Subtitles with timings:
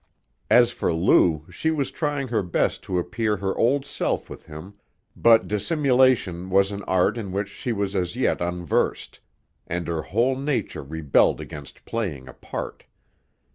[0.49, 4.73] As for Lou, she was trying her best to appear her old self with him,
[5.15, 9.19] but dissimulation was an art in which she was as yet unversed,
[9.67, 12.85] and her whole nature rebelled against playing a part.